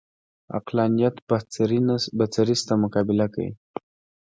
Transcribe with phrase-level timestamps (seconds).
[0.57, 1.15] عقلانیت
[2.21, 3.51] بڅري شته مقابله کوي